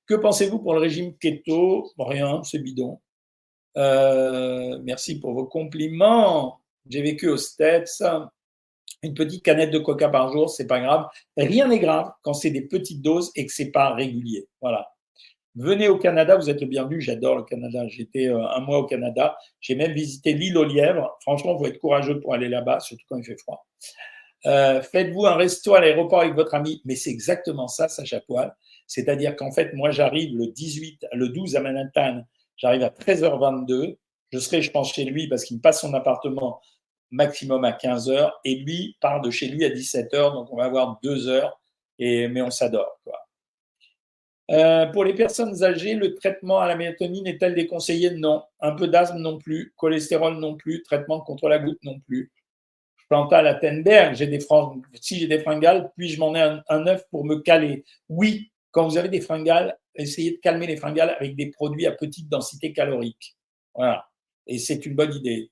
[0.05, 1.91] Que pensez-vous pour le régime keto?
[1.97, 2.99] Rien, c'est bidon.
[3.77, 6.59] Euh, merci pour vos compliments.
[6.87, 8.03] J'ai vécu au States.
[9.01, 11.07] Une petite canette de coca par jour, c'est pas grave.
[11.37, 14.47] Rien n'est grave quand c'est des petites doses et que c'est pas régulier.
[14.61, 14.87] Voilà.
[15.55, 17.01] Venez au Canada, vous êtes le bienvenu.
[17.01, 17.87] J'adore le Canada.
[17.87, 19.37] J'étais euh, un mois au Canada.
[19.59, 21.17] J'ai même visité l'île aux lièvres.
[21.21, 23.65] Franchement, faut être courageux pour aller là-bas, surtout quand il fait froid.
[24.45, 26.81] Euh, faites-vous un resto à l'aéroport avec votre ami.
[26.85, 28.55] Mais c'est exactement ça, Sacha Poil.
[28.85, 32.21] C'est-à-dire qu'en fait, moi, j'arrive le 18, le 12 à Manhattan.
[32.55, 33.97] J'arrive à 13h22.
[34.31, 36.61] Je serai, je pense, chez lui parce qu'il me passe son appartement
[37.11, 40.33] maximum à 15h et lui part de chez lui à 17h.
[40.33, 41.59] Donc, on va avoir deux heures.
[41.97, 43.19] Et, mais on s'adore, quoi.
[44.49, 48.43] Euh, pour les personnes âgées, le traitement à la mélatonine est-elle déconseillé Non.
[48.59, 49.73] Un peu d'asthme non plus.
[49.77, 50.81] Cholestérol non plus.
[50.83, 52.31] Traitement contre la goutte non plus.
[53.11, 54.39] à la Tenberg, j'ai des
[55.01, 57.83] si j'ai des fringales, puis je m'en ai un, un œuf pour me caler?
[58.07, 61.91] Oui, quand vous avez des fringales, essayez de calmer les fringales avec des produits à
[61.91, 63.35] petite densité calorique.
[63.75, 64.05] Voilà.
[64.47, 65.51] Et c'est une bonne idée.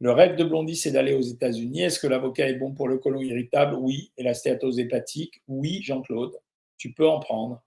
[0.00, 1.82] Le rêve de Blondie, c'est d'aller aux États-Unis.
[1.82, 3.76] Est-ce que l'avocat est bon pour le côlon irritable?
[3.76, 4.12] Oui.
[4.16, 5.40] Et la stéatose hépatique?
[5.46, 6.32] Oui, Jean-Claude.
[6.76, 7.62] Tu peux en prendre.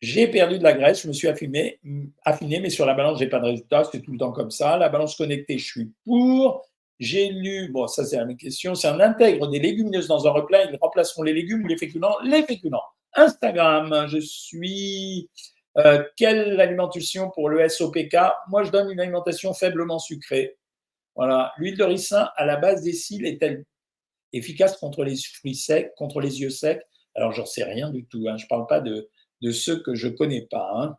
[0.00, 1.80] J'ai perdu de la graisse, je me suis affiné,
[2.24, 4.76] affiné mais sur la balance, j'ai pas de résultat, c'est tout le temps comme ça.
[4.76, 6.64] La balance connectée, je suis pour.
[7.00, 10.30] J'ai lu, bon, ça c'est la même question, c'est un intègre des légumineuses dans un
[10.30, 12.16] repas, ils remplaceront les légumes ou les féculents?
[12.24, 12.82] Les féculents.
[13.14, 15.28] Instagram, je suis.
[15.76, 18.16] Euh, quelle alimentation pour le SOPK
[18.48, 20.56] Moi, je donne une alimentation faiblement sucrée.
[21.14, 21.52] Voilà.
[21.58, 23.64] L'huile de ricin à la base des cils est-elle
[24.32, 26.82] efficace contre les fruits secs, contre les yeux secs?
[27.14, 28.24] Alors, j'en sais rien du tout.
[28.28, 28.36] Hein.
[28.38, 29.08] Je ne parle pas de,
[29.42, 30.70] de ceux que je connais pas.
[30.74, 30.96] Hein.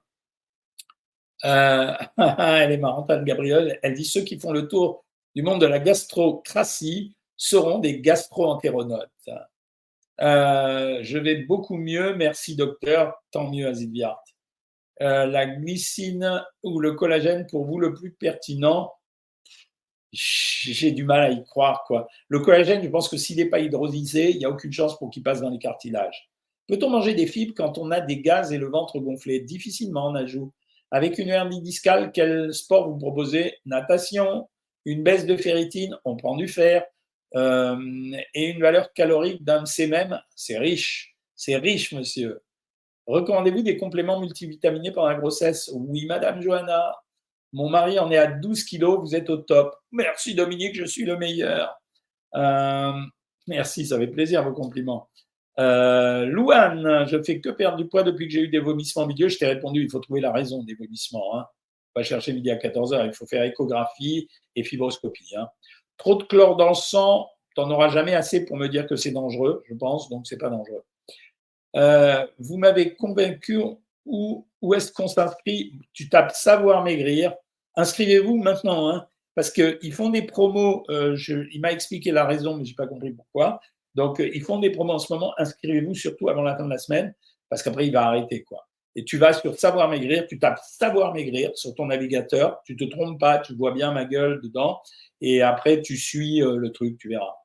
[1.45, 3.79] Euh, elle est marrante, Anne Gabriel.
[3.83, 9.29] Elle dit ceux qui font le tour du monde de la gastrocratie seront des gastro-entéronautes.
[10.21, 14.21] Euh, je vais beaucoup mieux, merci docteur, tant mieux Azilviart.
[15.01, 18.91] Euh, la glycine ou le collagène pour vous le plus pertinent?
[20.11, 21.83] J'ai du mal à y croire.
[21.85, 22.07] quoi.
[22.27, 25.09] Le collagène, je pense que s'il n'est pas hydrolysé, il n'y a aucune chance pour
[25.09, 26.28] qu'il passe dans les cartilages.
[26.69, 29.39] Peut-on manger des fibres quand on a des gaz et le ventre gonflé?
[29.39, 30.51] Difficilement, on ajoute.
[30.91, 33.55] Avec une hernie discale, quel sport vous proposez?
[33.65, 34.47] Natation,
[34.85, 36.85] une baisse de ferritine, on prend du fer,
[37.35, 37.75] euh,
[38.35, 41.15] et une valeur calorique d'un même, c'est riche.
[41.35, 42.43] C'est riche, monsieur.
[43.07, 45.71] Recommandez-vous des compléments multivitaminés pendant la grossesse?
[45.73, 46.95] Oui, Madame Johanna.
[47.51, 49.75] Mon mari en est à 12 kilos, vous êtes au top.
[49.91, 51.75] Merci Dominique, je suis le meilleur.
[52.35, 52.93] Euh,
[53.47, 55.09] merci, ça fait plaisir vos compliments.
[55.59, 59.27] Euh, Louane, je fais que perdre du poids depuis que j'ai eu des vomissements milieu.
[59.27, 61.37] Je t'ai répondu, il faut trouver la raison des vomissements.
[61.37, 61.47] Hein.
[61.93, 65.35] Pas chercher midi à 14h, il faut faire échographie et fibroscopie.
[65.35, 65.49] Hein.
[65.97, 68.95] Trop de chlore dans le sang, tu n'en auras jamais assez pour me dire que
[68.95, 70.83] c'est dangereux, je pense, donc c'est pas dangereux.
[71.75, 73.59] Euh, vous m'avez convaincu
[74.05, 75.73] où, où est-ce qu'on s'inscrit?
[75.91, 77.33] Tu tapes savoir maigrir.
[77.75, 80.85] Inscrivez-vous maintenant, hein, parce qu'ils font des promos.
[80.89, 81.17] Euh,
[81.51, 83.59] il m'a expliqué la raison, mais je n'ai pas compris pourquoi.
[83.95, 85.33] Donc, euh, ils font des promos en ce moment.
[85.37, 87.13] Inscrivez-vous surtout avant la fin de la semaine
[87.49, 88.43] parce qu'après, il va arrêter.
[88.43, 88.67] quoi.
[88.95, 92.83] Et tu vas sur Savoir Maigrir, tu tapes Savoir Maigrir sur ton navigateur, tu te
[92.85, 94.81] trompes pas, tu vois bien ma gueule dedans,
[95.21, 97.35] et après, tu suis euh, le truc, tu verras.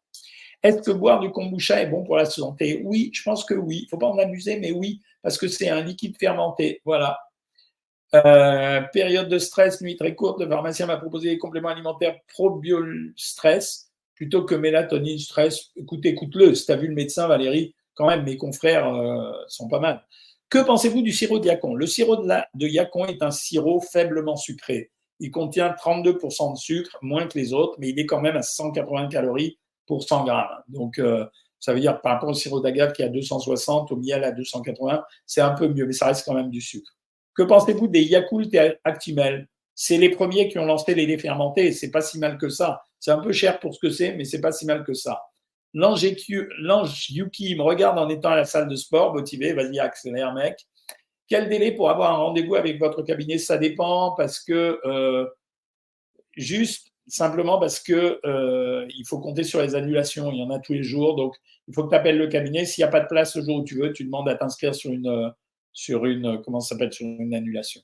[0.62, 2.80] Est-ce que boire du kombucha est bon pour la santé?
[2.84, 3.82] Oui, je pense que oui.
[3.84, 6.80] Il faut pas en abuser, mais oui, parce que c'est un liquide fermenté.
[6.86, 7.18] Voilà.
[8.14, 12.78] Euh, période de stress, nuit très courte, le pharmacien m'a proposé des compléments alimentaires pro-bio
[13.16, 13.83] stress
[14.14, 16.54] plutôt que mélatonine, stress, écoute, écoute-le.
[16.54, 20.04] Si tu as vu le médecin, Valérie, quand même, mes confrères euh, sont pas mal.
[20.50, 21.74] Que pensez-vous du sirop de yacon?
[21.74, 24.90] Le sirop de, yacon est un sirop faiblement sucré.
[25.20, 28.42] Il contient 32% de sucre, moins que les autres, mais il est quand même à
[28.42, 30.62] 180 calories pour 100 grammes.
[30.68, 31.24] Donc, euh,
[31.60, 34.32] ça veut dire par rapport au sirop d'agave qui est à 260, au miel à
[34.32, 36.90] 280, c'est un peu mieux, mais ça reste quand même du sucre.
[37.34, 39.48] Que pensez-vous des Yakult et Actimel?
[39.74, 42.82] C'est les premiers qui ont lancé les laits fermentés, c'est pas si mal que ça.
[43.04, 45.20] C'est un peu cher pour ce que c'est, mais c'est pas si mal que ça.
[45.74, 50.56] L'ange Yuki me regarde en étant à la salle de sport, motivé, vas-y, accélère, mec.
[51.28, 53.36] Quel délai pour avoir un rendez-vous avec votre cabinet?
[53.36, 55.26] Ça dépend parce que, euh,
[56.34, 60.32] juste simplement parce que euh, il faut compter sur les annulations.
[60.32, 61.14] Il y en a tous les jours.
[61.14, 61.36] Donc,
[61.68, 62.64] il faut que tu appelles le cabinet.
[62.64, 64.74] S'il n'y a pas de place le jour où tu veux, tu demandes à t'inscrire
[64.74, 67.82] sur une, comment ça s'appelle, sur une annulation.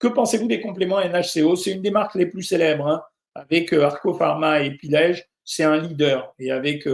[0.00, 3.04] Que pensez-vous des compléments NHCO C'est une des marques les plus célèbres, hein,
[3.38, 6.86] avec Arco Pharma et Pilège, c'est un leader, et avec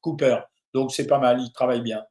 [0.00, 0.38] Cooper.
[0.74, 2.04] Donc c'est pas mal, il travaille bien.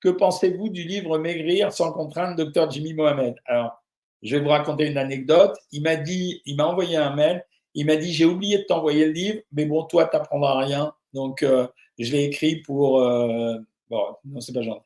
[0.00, 3.36] Que pensez-vous du livre Maigrir sans contrainte, docteur Jimmy Mohamed?
[3.46, 3.82] Alors,
[4.22, 5.56] je vais vous raconter une anecdote.
[5.70, 7.44] Il m'a dit, il m'a envoyé un mail.
[7.74, 10.92] Il m'a dit, j'ai oublié de t'envoyer le livre, mais bon, toi, tu n'apprendras rien.
[11.12, 11.66] Donc, euh,
[11.98, 13.00] je l'ai écrit pour.
[13.00, 13.56] Euh,
[13.88, 14.84] bon, non, c'est pas gentil.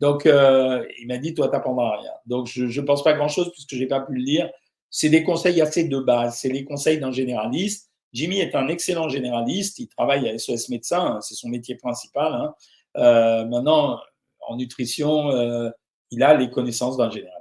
[0.00, 2.12] Donc, euh, il m'a dit, toi, tu n'apprendras rien.
[2.26, 4.50] Donc, je ne pense pas grand-chose puisque je n'ai pas pu le lire.
[4.90, 6.38] C'est des conseils assez de base.
[6.38, 7.90] C'est les conseils d'un généraliste.
[8.12, 9.78] Jimmy est un excellent généraliste.
[9.78, 11.16] Il travaille à SOS Médecin.
[11.16, 12.32] Hein, c'est son métier principal.
[12.32, 13.44] Hein.
[13.46, 14.00] maintenant,
[14.40, 15.72] en nutrition,
[16.10, 17.36] il a les connaissances d'un généraliste.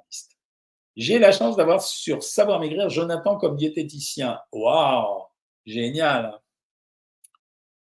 [0.95, 4.39] J'ai la chance d'avoir sur Savoir Maigrir Jonathan comme diététicien.
[4.51, 5.23] Waouh,
[5.65, 6.39] génial.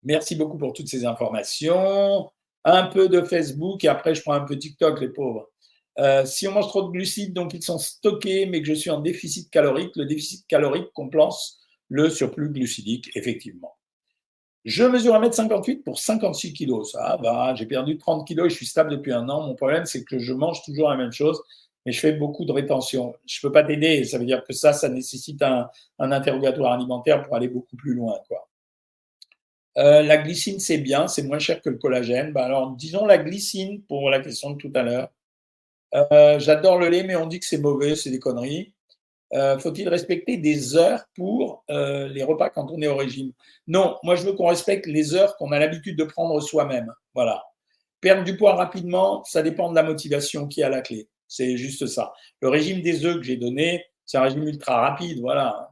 [0.04, 2.32] Merci beaucoup pour toutes ces informations.
[2.64, 5.50] Un peu de Facebook et après je prends un peu TikTok, les pauvres.
[6.00, 8.90] Euh, si on mange trop de glucides, donc ils sont stockés, mais que je suis
[8.90, 13.76] en déficit calorique, le déficit calorique compense le surplus glucidique, effectivement.
[14.66, 16.84] Je mesure 1m58 pour 56 kg.
[16.86, 19.46] Ça va, j'ai perdu 30 kg et je suis stable depuis un an.
[19.46, 21.44] Mon problème, c'est que je mange toujours la même chose
[21.86, 23.16] mais je fais beaucoup de rétention.
[23.26, 24.04] Je ne peux pas t'aider.
[24.06, 28.18] Ça veut dire que ça, ça nécessite un, interrogatoire alimentaire pour aller beaucoup plus loin.
[28.28, 28.50] Quoi.
[29.78, 32.32] Euh, la glycine, c'est bien, c'est moins cher que le collagène.
[32.32, 35.10] Bah, alors, disons la glycine pour la question de tout à l'heure.
[35.96, 38.74] Euh, j'adore le lait, mais on dit que c'est mauvais, c'est des conneries.
[39.34, 43.32] Euh, faut-il respecter des heures pour les repas quand on est au régime?
[43.68, 46.94] Non, moi je veux qu'on respecte les heures qu'on a l'habitude de prendre soi-même.
[47.16, 47.44] Voilà.
[48.00, 51.08] Perdre du poids rapidement, ça dépend de la motivation qui est à la clé.
[51.28, 52.14] C'est juste ça.
[52.42, 55.72] Le régime des œufs que j'ai donné, c'est un régime ultra rapide, voilà.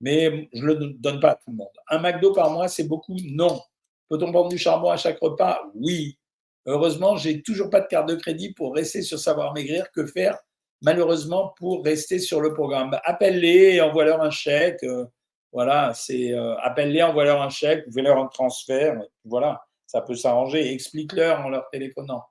[0.00, 1.68] Mais je ne le donne pas à tout le monde.
[1.88, 3.16] Un McDo par mois, c'est beaucoup?
[3.24, 3.60] Non.
[4.08, 5.60] Peut-on prendre du charbon à chaque repas?
[5.74, 6.18] Oui.
[6.66, 9.90] Heureusement, j'ai toujours pas de carte de crédit pour rester sur Savoir Maigrir.
[9.92, 10.36] Que faire
[10.82, 12.98] Malheureusement, pour rester sur le programme?
[13.04, 14.82] Appelle-les envoie-leur un chèque.
[14.82, 15.06] Euh,
[15.52, 19.00] voilà, c'est euh, appelle-les, envoie-leur un chèque, fais-leur un transfert.
[19.24, 20.72] Voilà, ça peut s'arranger.
[20.72, 22.24] Explique-leur en leur téléphonant.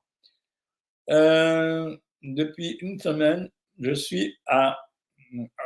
[1.09, 4.77] Euh, depuis une semaine, je suis à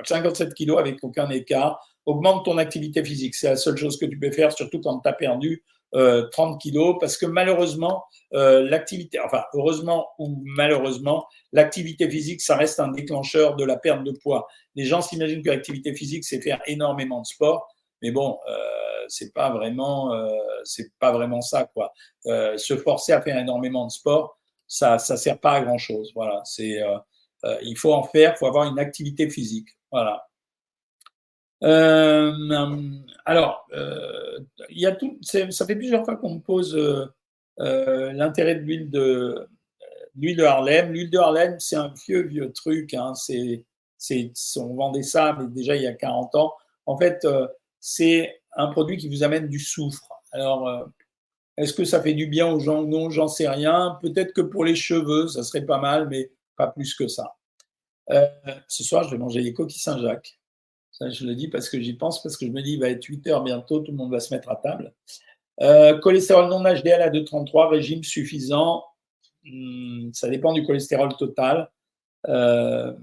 [0.04, 1.86] 57 kilos avec aucun écart.
[2.06, 3.36] Augmente ton activité physique.
[3.36, 6.58] C'est la seule chose que tu peux faire, surtout quand tu as perdu 30 euh,
[6.58, 12.90] kilos, parce que malheureusement, euh, l'activité, enfin heureusement ou malheureusement, l'activité physique, ça reste un
[12.90, 14.48] déclencheur de la perte de poids.
[14.76, 17.68] Les gens s'imaginent que l'activité physique, c'est faire énormément de sport,
[18.02, 18.58] mais bon, euh,
[19.08, 20.30] c'est pas vraiment, euh,
[20.64, 21.92] c'est pas vraiment ça quoi.
[22.24, 26.12] se forcer à faire énormément de sport, ça ne sert pas à grand chose.
[26.16, 26.98] Voilà, c'est euh,
[27.46, 29.68] euh, il faut en faire, faut avoir une activité physique.
[29.92, 30.29] Voilà.
[31.64, 32.32] Euh,
[33.26, 33.68] alors,
[34.70, 36.78] il y a tout, ça fait plusieurs fois qu'on me pose
[37.58, 39.48] l'intérêt de l'huile de
[40.16, 40.92] l'huile de Harlem.
[40.92, 42.94] L'huile de Harlem, c'est un vieux, vieux truc.
[42.94, 43.14] Hein.
[43.16, 43.66] C'est,
[43.98, 46.54] c'est, on vendait ça, mais déjà il y a 40 ans.
[46.86, 47.28] En fait,
[47.80, 50.10] c'est un produit qui vous amène du soufre.
[50.32, 50.90] Alors,
[51.60, 52.84] est-ce que ça fait du bien aux gens?
[52.84, 53.98] Non, j'en sais rien.
[54.02, 57.36] Peut-être que pour les cheveux, ça serait pas mal, mais pas plus que ça.
[58.12, 58.26] Euh,
[58.70, 60.39] ce soir, je vais manger les coquilles Saint-Jacques.
[61.02, 63.04] Je le dis parce que j'y pense, parce que je me dis, il va être
[63.04, 64.94] 8 heures bientôt, tout le monde va se mettre à table.
[65.62, 68.84] Euh, cholestérol non HDL à 2,33, régime suffisant.
[69.44, 71.70] Hmm, ça dépend du cholestérol total.
[72.28, 72.94] Euh,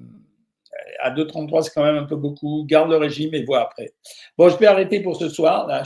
[1.01, 2.65] à 2,33, c'est quand même un peu beaucoup.
[2.67, 3.95] Garde le régime et vois après.
[4.37, 5.67] Bon, je vais arrêter pour ce soir.
[5.67, 5.83] Là,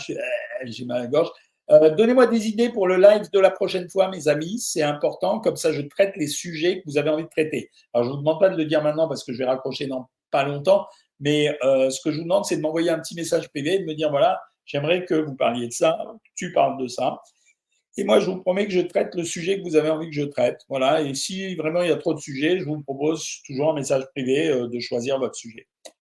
[0.64, 1.30] j'ai mal à gorge.
[1.70, 4.58] Euh, donnez-moi des idées pour le live de la prochaine fois, mes amis.
[4.58, 5.38] C'est important.
[5.38, 7.70] Comme ça, je traite les sujets que vous avez envie de traiter.
[7.94, 9.86] Alors, je ne vous demande pas de le dire maintenant parce que je vais raccrocher
[9.86, 10.86] dans pas longtemps.
[11.20, 13.78] Mais euh, ce que je vous demande, c'est de m'envoyer un petit message privé et
[13.80, 15.98] de me dire voilà, j'aimerais que vous parliez de ça,
[16.34, 17.20] tu parles de ça.
[17.96, 20.14] Et moi, je vous promets que je traite le sujet que vous avez envie que
[20.14, 20.60] je traite.
[20.68, 21.02] Voilà.
[21.02, 24.04] Et si vraiment il y a trop de sujets, je vous propose toujours un message
[24.14, 25.66] privé euh, de choisir votre sujet.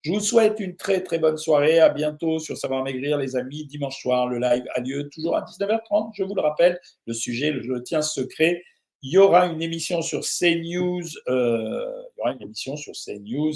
[0.01, 1.79] Je vous souhaite une très très bonne soirée.
[1.79, 3.65] À bientôt sur Savoir Maigrir, les amis.
[3.65, 6.11] Dimanche soir, le live a lieu toujours à 19h30.
[6.15, 8.63] Je vous le rappelle, le sujet, je le tiens secret.
[9.01, 11.03] Il y aura une émission sur CNews.
[11.27, 13.53] Euh, il y aura une émission sur CNews.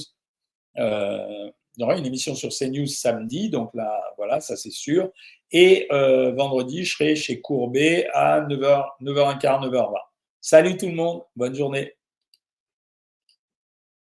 [0.80, 3.50] Euh, il y aura une émission sur CNews samedi.
[3.50, 5.12] Donc là, voilà, ça c'est sûr.
[5.52, 9.94] Et euh, vendredi, je serai chez Courbet à 9h, 9h15, 9h20.
[10.42, 11.22] Salut tout le monde.
[11.36, 11.94] Bonne journée.